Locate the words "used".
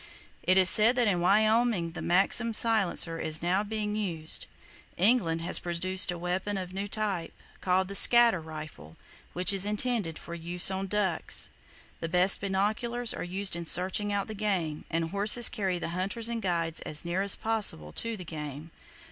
3.95-4.47, 13.23-13.55